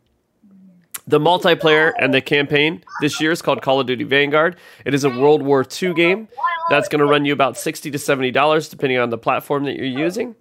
[1.08, 4.56] The multiplayer and the campaign this year is called Call of Duty Vanguard.
[4.86, 6.28] It is a World War II game
[6.70, 9.76] that's going to run you about sixty to seventy dollars, depending on the platform that
[9.76, 10.36] you're using.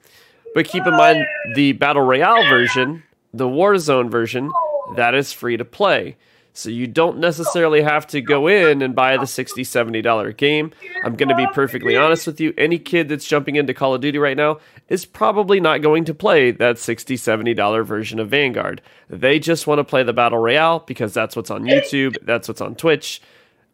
[0.55, 4.51] But keep in mind the Battle Royale version, the Warzone version,
[4.97, 6.17] that is free to play.
[6.53, 10.73] So you don't necessarily have to go in and buy the $60, $70 game.
[11.05, 12.53] I'm going to be perfectly honest with you.
[12.59, 14.59] Any kid that's jumping into Call of Duty right now
[14.89, 18.83] is probably not going to play that $60, $70 version of Vanguard.
[19.09, 22.61] They just want to play the Battle Royale because that's what's on YouTube, that's what's
[22.61, 23.23] on Twitch,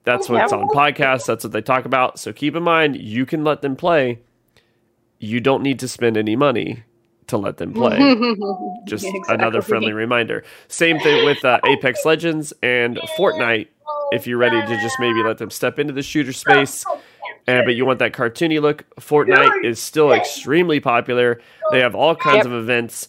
[0.05, 2.19] that's what's on podcasts, that's what they talk about.
[2.19, 4.21] So keep in mind, you can let them play.
[5.19, 6.85] You don't need to spend any money
[7.29, 7.97] to let them play.
[8.87, 9.35] Just Exactly.
[9.35, 10.45] another friendly reminder.
[10.69, 13.69] Same thing with uh, Apex Legends and Fortnite.
[14.13, 16.85] If you're ready to just maybe let them step into the shooter space,
[17.49, 21.41] and but you want that cartoony look, Fortnite is still extremely popular.
[21.73, 22.47] They have all kinds Yep.
[22.47, 23.09] of events.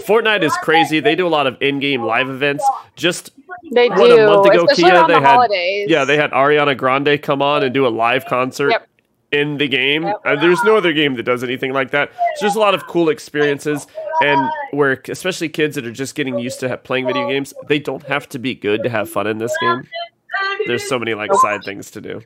[0.00, 1.00] Fortnite is crazy.
[1.00, 2.64] They do a lot of in-game live events.
[2.96, 3.30] Just
[3.72, 5.86] They What, do, a month ago, especially Kia, they the had- holidays.
[5.90, 8.87] yeah, they had Ariana Grande come on and do a live concert Yep.
[9.30, 10.04] In the game.
[10.04, 10.20] Yep.
[10.24, 12.10] Uh, there's no other game that does anything like that.
[12.36, 13.86] So there's a lot of cool experiences,
[14.22, 17.78] and where especially kids that are just getting used to ha- playing video games, they
[17.78, 19.86] don't have to be good to have fun in this game.
[20.66, 22.22] There's so many like side things to do.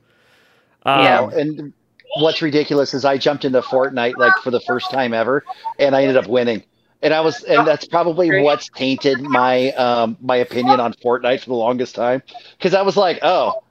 [0.84, 1.28] Um, Yeah.
[1.30, 1.72] And
[2.16, 5.44] what's ridiculous is I jumped into Fortnite like for the first time ever,
[5.78, 6.62] and I ended up winning.
[7.04, 11.46] And I was, and that's probably what's tainted my um, my opinion on Fortnite for
[11.46, 12.22] the longest time,
[12.56, 13.64] because I was like, oh,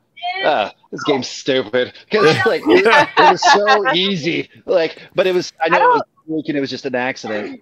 [0.46, 2.86] uh, this game's stupid, because like it,
[3.18, 6.62] it was so easy, like, but it was, I know it was weak and it
[6.62, 7.62] was just an accident.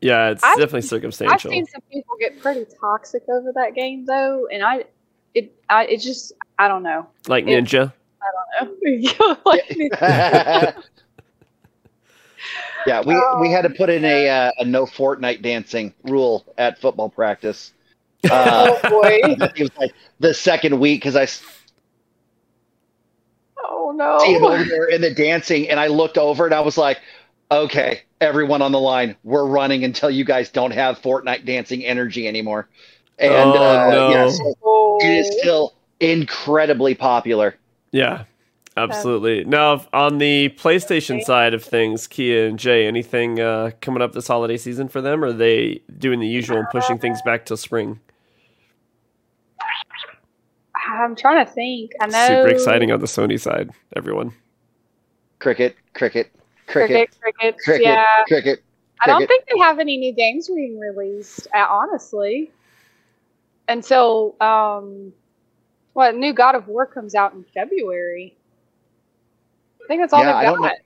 [0.00, 1.50] yeah, it's I've- definitely circumstantial.
[1.50, 4.84] I've seen some people get pretty toxic over that game though, and I,
[5.34, 7.06] it, I, it just, I don't know.
[7.26, 7.92] like it- Ninja.
[8.60, 8.82] I don't
[9.20, 9.36] know.
[9.46, 10.74] like,
[12.86, 16.80] Yeah, we we had to put in a uh, a no Fortnite dancing rule at
[16.80, 17.72] football practice.
[18.30, 21.42] Uh, oh boy, it was like the second week because I s-
[23.68, 24.18] oh no.
[24.20, 24.44] see him
[24.90, 26.98] in the dancing, and I looked over and I was like,
[27.50, 32.26] okay, everyone on the line, we're running until you guys don't have Fortnite dancing energy
[32.28, 32.68] anymore.
[33.18, 34.10] And Oh, uh, no.
[34.10, 34.98] yeah, so Oh.
[35.00, 37.56] it is still incredibly popular.
[37.92, 38.24] Yeah.
[38.76, 39.42] Absolutely.
[39.44, 44.28] Now, on the PlayStation side of things, Kia and Jay, anything uh, coming up this
[44.28, 45.24] holiday season for them?
[45.24, 47.98] Or are they doing the usual and pushing things back till spring?
[50.88, 51.92] I'm trying to think.
[52.00, 52.26] I know.
[52.26, 54.32] Super exciting on the Sony side, everyone.
[55.38, 56.30] Cricket, cricket,
[56.66, 57.56] cricket, Cricket, cricket.
[57.64, 58.04] cricket, Yeah.
[58.26, 58.62] cricket.
[59.00, 62.50] I don't think they have any new games being released, uh, honestly.
[63.68, 65.12] Until um,
[65.92, 68.34] what new God of War comes out in February.
[69.84, 70.68] I think that's all Yeah, I they've don't know.
[70.68, 70.76] got.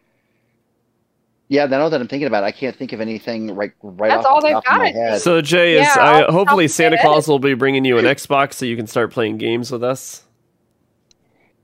[1.52, 4.24] Yeah, now that I'm thinking about it, I can't think of anything right right That's
[4.24, 4.94] off all the they've top of my got.
[4.94, 5.20] head.
[5.20, 7.06] So, Jay, is Yeah, I, I'll- hopefully I'll Santa get it.
[7.06, 10.22] Claus will be bringing you an Xbox so you can start playing games with us.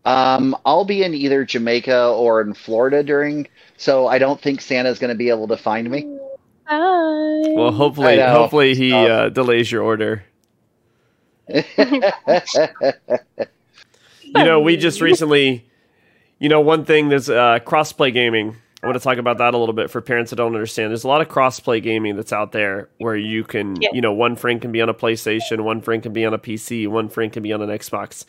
[0.05, 3.48] Um, I'll be in either Jamaica or in Florida during,
[3.79, 6.18] so I don't think Santa's going to be able to find me.
[6.66, 6.77] Hi.
[7.55, 8.29] Well, hopefully, know.
[8.29, 9.07] hopefully he Oh.
[9.07, 10.22] uh, delays your order.
[14.22, 15.64] You know, we just recently,
[16.38, 18.57] you know, one thing there's uh, crossplay gaming.
[18.83, 20.91] I want to talk about that a little bit for parents that don't understand.
[20.91, 23.88] There's a lot of crossplay gaming that's out there where you can, Yeah.
[23.93, 26.38] you know, one friend can be on a PlayStation, one friend can be on a
[26.38, 28.25] PC, one friend can be on an Xbox.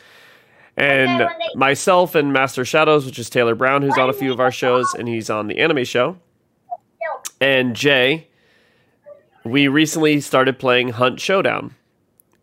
[0.76, 4.52] And myself and Master Shadows, which is Taylor Brown, who's on a few of our
[4.52, 6.18] shows, and he's on the anime show,
[7.42, 8.28] and Jay,
[9.44, 11.76] we recently started playing Hunt Showdown.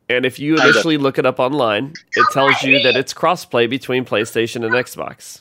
[0.08, 4.04] And if you initially look it up online, it tells you that it's crossplay between
[4.04, 5.40] PlayStation and Xbox.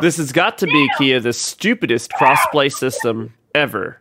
[0.00, 4.00] This has got to be Kia the stupidest crossplay system ever.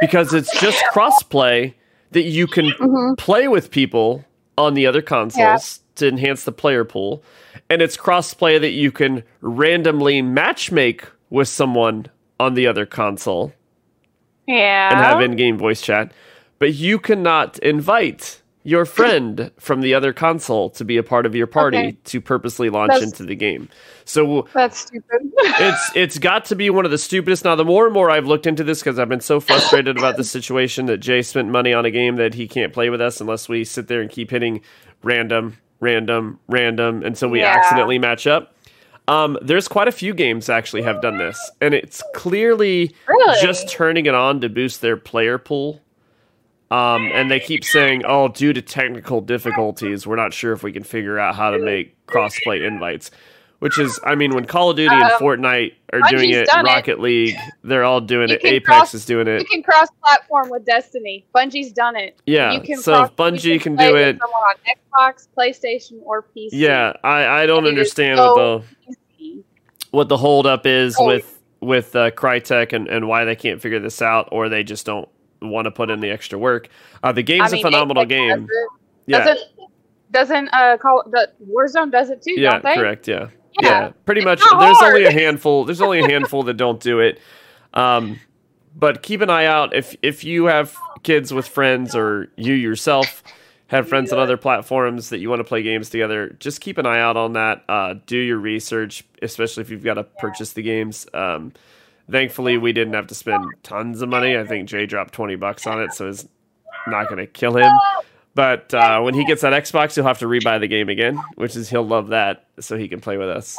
[0.00, 1.74] Because it's just crossplay
[2.12, 3.16] that you can Mhm.
[3.18, 4.24] play with people
[4.56, 7.22] on the other consoles to enhance the player pool.
[7.70, 12.06] And it's crossplay that you can randomly matchmake with someone
[12.38, 13.52] on the other console
[14.46, 14.90] Yeah.
[14.90, 16.12] and have in-game voice chat,
[16.58, 21.34] but you cannot invite your friend from the other console to be a part of
[21.34, 21.96] your party Okay.
[22.04, 23.68] to purposely launch That's- into the game.
[24.06, 25.04] So That's stupid.
[25.38, 27.44] it's it's got to be one of the stupidest.
[27.44, 30.16] Now, the more and more I've looked into this because I've been so frustrated about
[30.16, 33.20] the situation that Jay spent money on a game that he can't play with us
[33.20, 34.60] unless we sit there and keep hitting
[35.02, 37.54] random, random, random until we Yeah.
[37.56, 38.50] accidentally match up.
[39.06, 43.40] Um, there's quite a few games actually have done this, and it's clearly Really?
[43.42, 45.82] just turning it on to boost their player pool.
[46.74, 50.72] Um, and they keep saying, "Oh, due to technical difficulties, we're not sure if we
[50.72, 53.10] can figure out how to make crossplay invites."
[53.60, 56.66] Which is, I mean, when Call of Duty and Um, Fortnite are doing it, done
[56.66, 56.68] it.
[56.68, 58.44] Rocket League, they're all doing You it.
[58.44, 59.40] Apex cross- is doing it.
[59.40, 61.24] You can cross-platform with Destiny.
[61.34, 62.18] Bungie's done it.
[62.26, 64.54] Yeah, You can so if Bungie can play do it, on
[65.08, 66.50] Xbox, PlayStation, or PC.
[66.52, 69.44] yeah, I, I don't understand so what the easy.
[69.92, 71.06] what the holdup is Oh.
[71.06, 74.84] with with uh, Crytek and, and why they can't figure this out, or they just
[74.84, 75.08] don't
[75.50, 76.68] want to put in the extra work.
[77.02, 78.46] Uh, the game's I mean, a phenomenal game.
[78.46, 78.50] does.
[79.06, 79.40] Yeah, Doesn't
[80.10, 82.38] doesn't uh call the Warzone does it too?
[82.40, 82.74] yeah, don't they?
[82.76, 83.08] correct.
[83.08, 83.28] Yeah.
[83.62, 83.68] Yeah.
[83.68, 84.40] yeah, pretty much.
[84.58, 84.94] There's hard.
[84.94, 85.64] only a handful.
[85.64, 87.20] There's only a handful that don't do it.
[87.72, 88.18] Um,
[88.74, 93.22] but keep an eye out if if you have kids with friends or you yourself
[93.68, 96.36] have friends on other platforms that you want to play games together.
[96.40, 97.64] Just keep an eye out on that.
[97.68, 101.06] Uh, do your research, especially if you've got to purchase the games.
[101.14, 101.52] Um,
[102.10, 104.36] thankfully, we didn't have to spend tons of money.
[104.36, 106.26] I think Jay dropped twenty bucks on it, so it's
[106.86, 107.72] not going to kill him.
[108.34, 111.54] But uh, when he gets that Xbox, he'll have to rebuy the game again, which
[111.54, 113.56] is he'll love that, so he can play with us.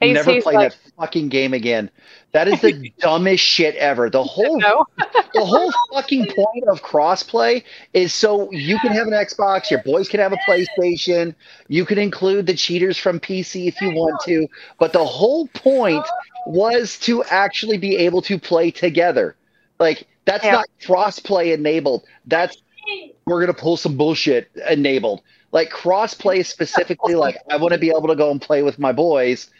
[0.00, 1.90] He's- Never he's play like, that fucking game again.
[2.32, 4.08] That is the dumbest shit ever.
[4.08, 4.86] The whole No.
[5.34, 10.08] the whole fucking point of crossplay is so you can have an Xbox, your boys
[10.08, 11.34] can have a PlayStation,
[11.68, 14.46] you can include the cheaters from PC if you want to,
[14.78, 16.06] but the whole point
[16.46, 19.36] was to actually be able to play together.
[19.78, 20.52] Like that's Yeah.
[20.52, 22.04] not crossplay enabled.
[22.26, 22.56] That's
[23.26, 25.22] we're gonna pull some bullshit enabled.
[25.52, 28.92] Like crossplay specifically like I want to be able to go and play with my
[28.92, 29.50] boys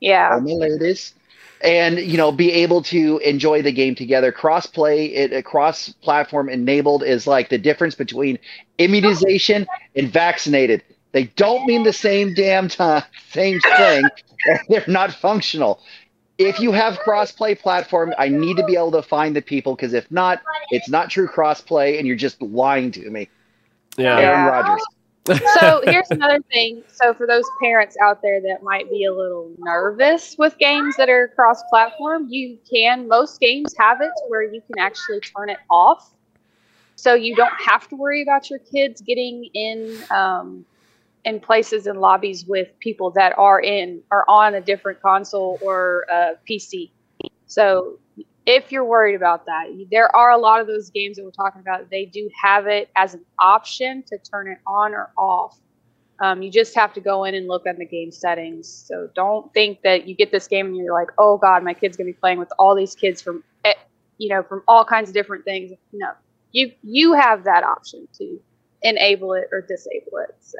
[0.00, 0.38] Yeah.
[0.42, 1.14] my ladies,
[1.62, 4.30] and you know, be able to enjoy the game together.
[4.32, 8.38] Cross-play, it, uh, cross-platform enabled is like the difference between
[8.78, 10.82] immunization and vaccinated.
[11.12, 14.04] They don't mean the same damn time, same thing.
[14.68, 15.80] They're not functional.
[16.38, 19.94] If you have cross-play platform, I need to be able to find the people because
[19.94, 23.28] if not, it's not true cross-play, and you're just lying to me,
[23.96, 24.18] Yeah.
[24.18, 24.48] Aaron Yeah.
[24.50, 24.84] Rodgers.
[25.58, 26.84] so here's another thing.
[26.92, 31.08] So for those parents out there that might be a little nervous with games that
[31.08, 33.08] are cross-platform, you can.
[33.08, 36.12] Most games have it where you can actually turn it off,
[36.96, 40.64] so you don't have to worry about your kids getting in um,
[41.26, 46.06] in places and lobbies with people that are in are on a different console or
[46.48, 46.90] PC.
[47.46, 47.98] So
[48.46, 51.60] if you're worried about that, there are a lot of those games that we're talking
[51.60, 51.90] about.
[51.90, 55.58] They do have it as an option to turn it on or off.
[56.20, 58.68] Um, you just have to go in and look at the game settings.
[58.68, 61.96] So don't think that you get this game and you're like, oh god, my kid's
[61.96, 63.74] gonna be playing with all these kids from, eh,
[64.18, 65.72] you know, from all kinds of different things.
[65.92, 66.12] No,
[66.52, 68.40] you you have that option to
[68.82, 70.36] enable it or disable it.
[70.40, 70.58] So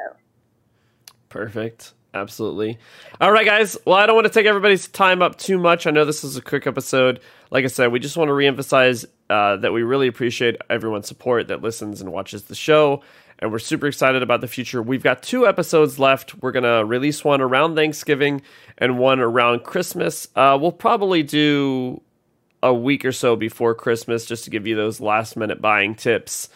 [1.29, 1.93] Perfect.
[2.15, 2.79] Absolutely.
[3.21, 3.77] All right, guys.
[3.85, 5.87] Well, I don't want to take everybody's time up too much.
[5.87, 7.21] I know this is a quick episode.
[7.51, 11.49] Like I said, we just want to reemphasize uh, that we really appreciate everyone's support
[11.49, 13.03] that listens and watches the show.
[13.39, 14.83] And we're super excited about the future.
[14.83, 16.43] We've got two episodes left.
[16.43, 18.41] We're going to release one around Thanksgiving
[18.79, 20.27] and one around Christmas.
[20.35, 22.01] Uh, we'll probably do
[22.63, 26.49] a week or so before Christmas just to give you those last minute buying tips.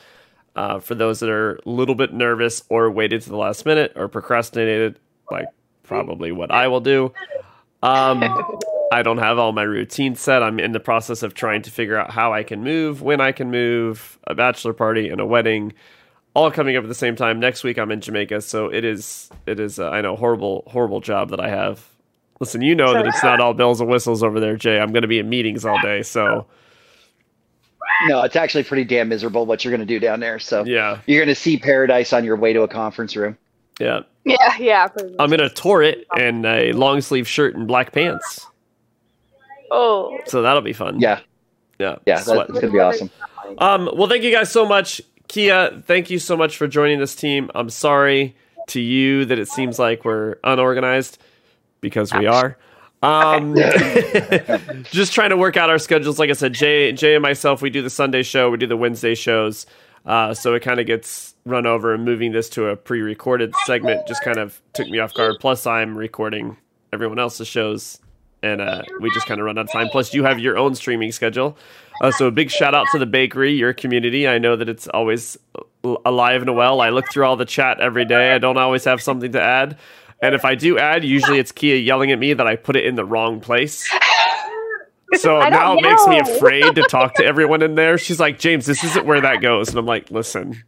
[0.57, 3.93] Uh, for those that are a little bit nervous or waited to the last minute
[3.95, 4.99] or procrastinated,
[5.31, 5.47] like
[5.85, 7.13] probably what I will do.
[7.83, 8.23] Um,
[8.93, 10.43] I don't have all my routine set.
[10.43, 13.31] I'm in the process of trying to figure out how I can move, when I
[13.31, 15.73] can move, a bachelor party and a wedding,
[16.35, 17.39] all coming up at the same time.
[17.39, 21.01] Next week I'm in Jamaica, so it is it is uh, I know horrible horrible
[21.01, 21.87] job that I have.
[22.41, 24.81] Listen, you know that it's not all bells and whistles over there, Jay.
[24.81, 26.47] I'm going to be in meetings all day, so
[28.09, 30.39] No, it's actually pretty damn miserable what you're going to do down there.
[30.39, 33.37] So yeah, you're going to see paradise on your way to a conference room.
[33.79, 34.01] yeah.
[34.25, 34.89] yeah, yeah.
[35.19, 38.47] I'm gonna tour it in a long sleeve shirt and black pants,
[39.71, 41.01] Oh, so that'll be fun.
[41.01, 41.21] Yeah,
[41.79, 42.55] yeah, yeah, that's Sweating.
[42.55, 43.11] going to be awesome.
[43.59, 45.01] Um, well, thank you guys so much.
[45.29, 47.51] Kia, thank you so much for joining this team.
[47.55, 48.37] I'm sorry
[48.69, 51.19] to you that it seems like we're unorganized
[51.81, 52.59] because we are.
[53.03, 53.55] Um,
[54.85, 56.19] just trying to work out our schedules.
[56.19, 58.77] Like I said, Jay, Jay and myself, we do the Sunday show, we do the
[58.77, 59.67] Wednesday shows.
[60.07, 64.07] Uh, so it kind of gets run over and moving this to a pre-recorded segment
[64.07, 65.37] just kind of took me off guard.
[65.41, 66.57] Plus I'm recording
[66.93, 67.99] everyone else's shows
[68.43, 69.89] and uh, we just kind of run out of time.
[69.89, 71.57] Plus, you have your own streaming schedule.
[72.03, 74.27] Uh, so, a big shout out to the bakery, your community.
[74.27, 75.39] I know that it's always
[75.85, 76.81] alive and well.
[76.81, 78.33] I look through all the chat every day.
[78.35, 79.77] I don't always have something to add.
[80.23, 82.85] And if I do add, usually it's Kia yelling at me that I put it
[82.85, 83.89] in the wrong place.
[85.15, 87.99] So I don't now it makes me afraid to talk to everyone in there.
[87.99, 89.69] She's like, James, this isn't where that goes.
[89.71, 90.63] And I'm like, listen,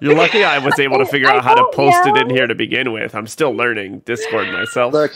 [0.00, 2.46] you're lucky I was able to figure out how to don't post it in here
[2.46, 3.14] to begin with.
[3.14, 4.92] I'm still learning Discord myself.
[4.92, 5.12] Look,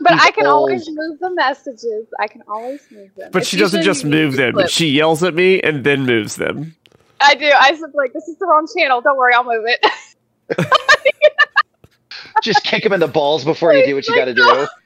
[0.00, 2.08] but I can always move the messages.
[2.18, 3.30] I can always move them.
[3.32, 4.54] But It's she doesn't just move them.
[4.54, 4.70] flip.
[4.70, 6.74] She yells at me and then moves them.
[7.20, 7.50] I do.
[7.56, 9.00] I said like, this is the wrong channel.
[9.00, 9.86] Don't worry, I'll move it.
[12.42, 14.66] just kick him in the balls before you do what you got to do.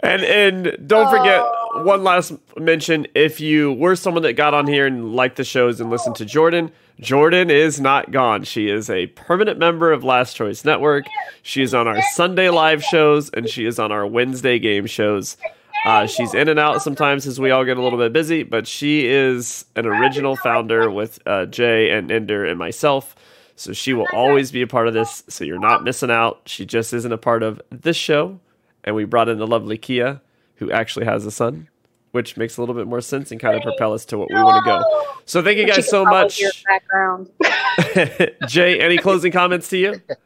[0.00, 1.82] And and don't forget Oh.
[1.84, 3.06] one last mention.
[3.14, 6.26] If you were someone that got on here and liked the shows and listened to
[6.26, 8.44] Jordan, Jordan is not gone.
[8.44, 11.06] She is a permanent member of Last Choice Network.
[11.42, 15.38] She is on our Sunday live shows and she is on our Wednesday game shows.
[15.86, 18.66] Uh, she's in and out sometimes as we all get a little bit busy, but
[18.68, 23.16] she is an original founder with uh, Jay and Ender and myself.
[23.56, 25.24] So she will always be a part of this.
[25.28, 26.42] So you're not missing out.
[26.46, 28.38] She just isn't a part of this show.
[28.84, 30.20] And we brought in the lovely Kia,
[30.56, 31.68] who actually has a son,
[32.12, 34.36] which makes a little bit more sense and kind of propel us to what we
[34.36, 35.16] want to go.
[35.24, 36.40] So thank you guys so much.
[38.46, 40.00] Jay, any closing comments to you?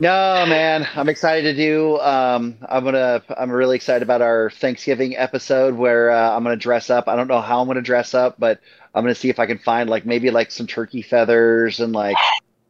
[0.00, 1.98] No, man, I'm excited to do.
[2.00, 3.22] Um, I'm gonna.
[3.38, 7.06] I'm really excited about our Thanksgiving episode where uh, I'm gonna dress up.
[7.06, 8.60] I don't know how I'm gonna dress up, but
[8.92, 12.16] I'm gonna see if I can find like maybe like some turkey feathers and like,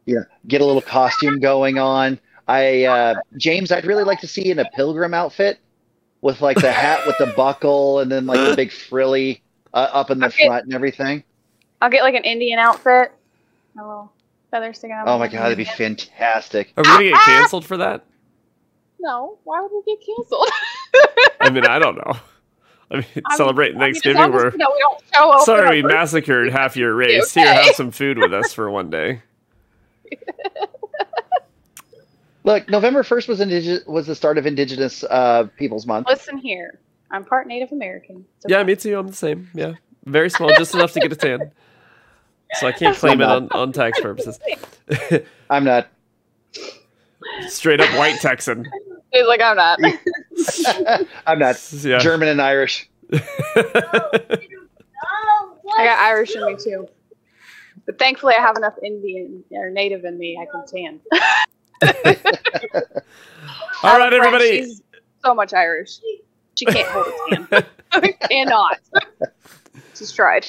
[0.05, 2.19] you know, get a little costume going on.
[2.47, 5.59] I uh, James, I'd really like to see in a pilgrim outfit
[6.21, 9.41] with like the hat with the buckle and then like the big frilly
[9.73, 10.45] uh, up in the Okay.
[10.45, 11.23] front and everything.
[11.81, 13.11] I'll get like an Indian outfit.
[13.79, 14.05] A
[14.55, 15.07] little feather sticking out.
[15.07, 16.73] Oh my god, that'd be fantastic.
[16.77, 18.05] Are we gonna get canceled for that?
[18.99, 20.49] No, why would we get canceled?
[21.41, 22.13] I mean, I don't know.
[22.91, 25.41] I mean, I mean- celebrating I mean, Thanksgiving, long we're you we don't show up
[25.41, 27.35] sorry we massacred half your race.
[27.37, 27.45] Okay.
[27.45, 29.21] Here, have some food with us for one day.
[32.43, 36.07] Look, November first was indige- was the start of Indigenous uh, Peoples Month.
[36.07, 38.23] Listen here, I'm part Native American.
[38.37, 38.97] It's Yeah, me too.
[38.99, 39.49] I'm the same.
[39.55, 39.73] Yeah,
[40.05, 41.51] very small, just enough to get a tan.
[42.53, 44.39] So I can't claim it on, on tax purposes.
[45.49, 45.87] I'm not.
[47.47, 48.69] Straight up white Texan.
[49.11, 49.79] He's like, I'm not.
[51.27, 51.61] I'm not.
[51.83, 51.99] Yeah.
[51.99, 52.89] German and Irish.
[53.13, 53.19] I
[55.77, 56.87] got Irish in me too.
[57.85, 60.39] But thankfully, I have enough Indian or Native in me.
[60.39, 60.99] I can tan.
[63.83, 64.63] All right, I friend, everybody.
[64.63, 64.81] She's
[65.23, 65.99] so much Irish.
[66.55, 67.07] She can't hold
[67.51, 68.13] a tan.
[68.29, 68.79] Cannot.
[69.95, 70.45] She's tried.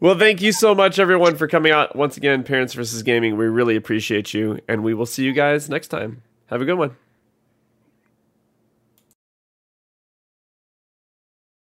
[0.00, 2.44] Well, thank you so much, everyone, for coming out once again.
[2.44, 3.36] Parents versus Gaming.
[3.36, 6.22] We really appreciate you, and we will see you guys next time.
[6.46, 6.96] Have a good one.